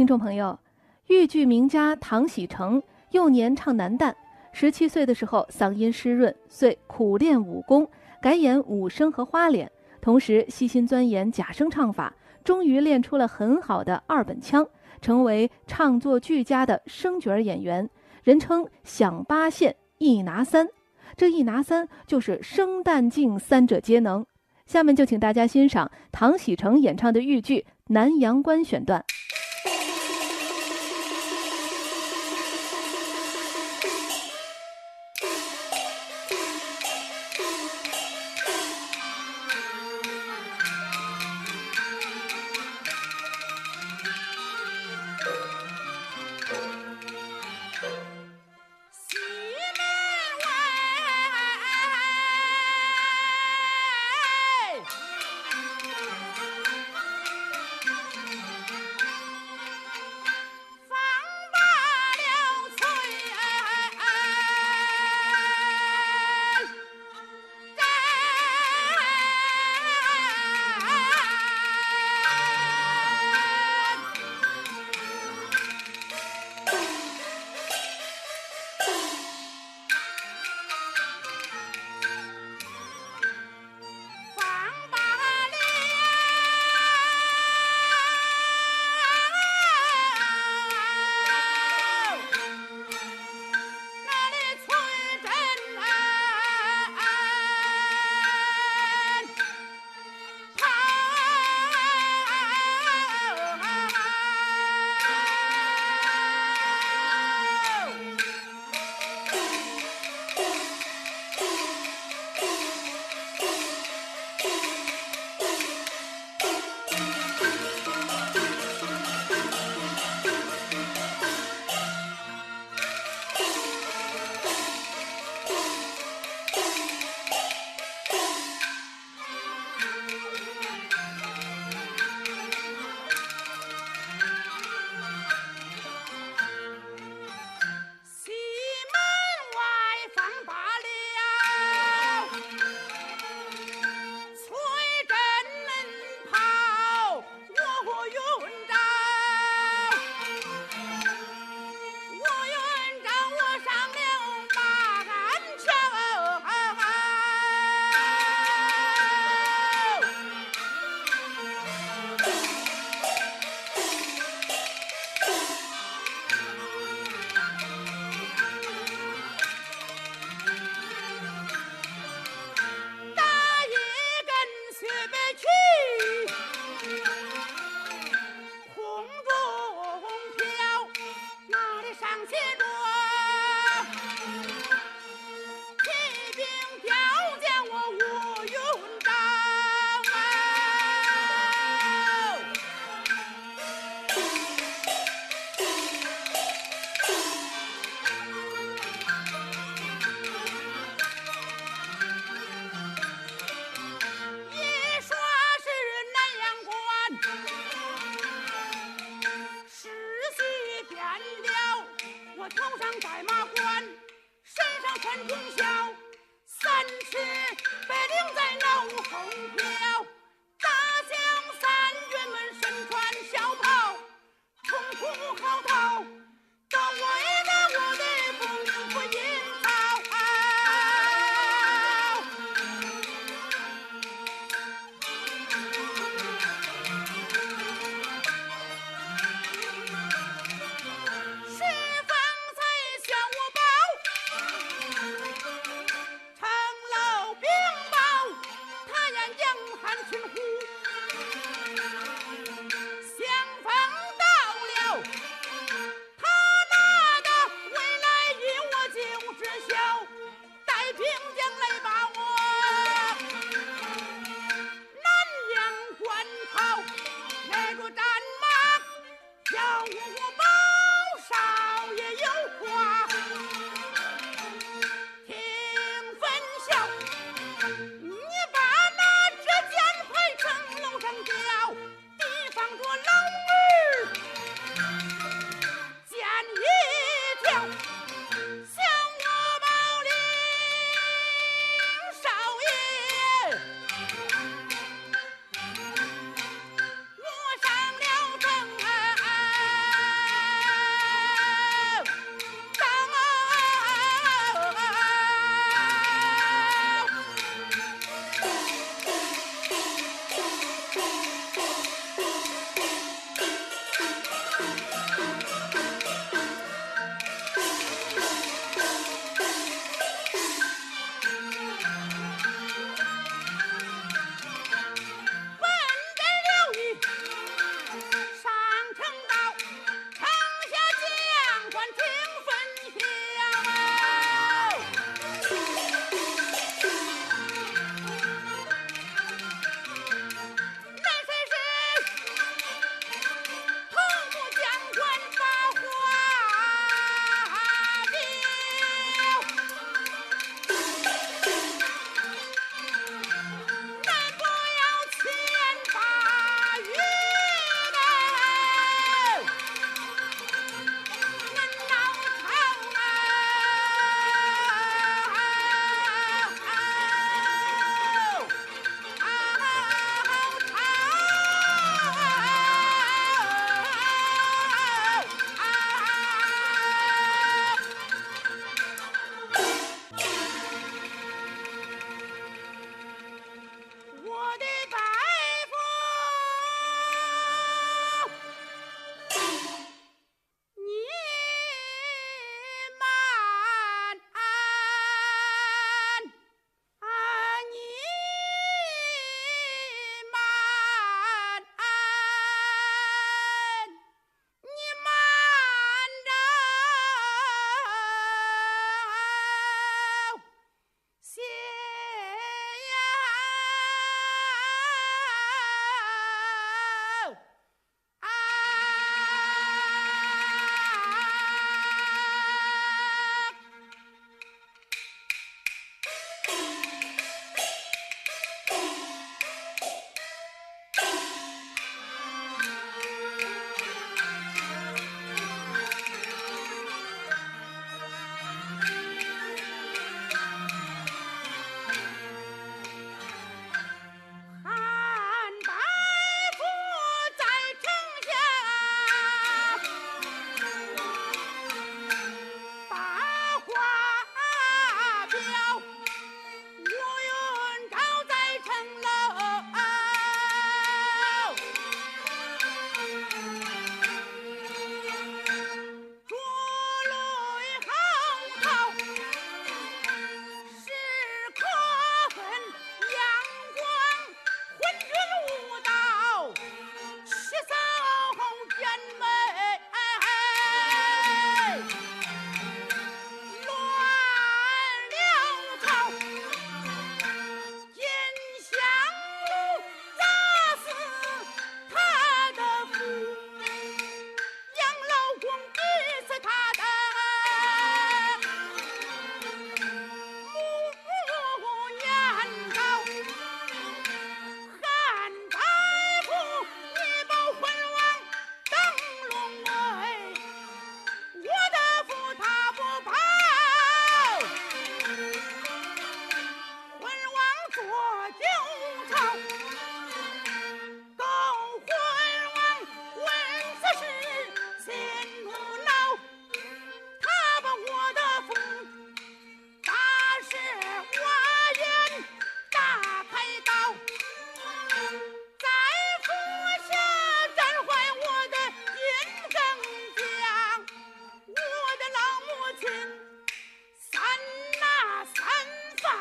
[0.00, 0.58] 听众朋友，
[1.08, 4.14] 豫剧名家唐喜成幼年唱男旦，
[4.50, 7.86] 十七岁的时候嗓音湿润，遂苦练武功，
[8.18, 14.66] 改演武生和花脸，同时细心钻研假声唱法，终于练出了很好的二本腔，
[15.02, 17.86] 成为唱作俱佳的生角演员，
[18.24, 20.66] 人称响八线一拿三。
[21.14, 24.24] 这一拿三就是生旦净三者皆能。
[24.64, 27.58] 下面就请大家欣赏唐喜成演唱的豫剧
[27.88, 29.04] 《南阳关》选段。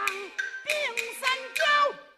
[0.09, 2.08] 定三焦。